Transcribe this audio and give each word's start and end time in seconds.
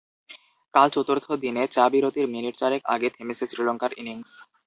কাল 0.73 0.87
চতুর্থ 0.95 1.25
দিনে 1.43 1.63
চা 1.75 1.83
বিরতির 1.93 2.27
মিনিট 2.27 2.53
চারেক 2.57 2.81
আগে 2.93 3.07
থেমেছে 3.15 3.43
শ্রীলঙ্কার 3.49 3.91
ইনিংস। 4.01 4.31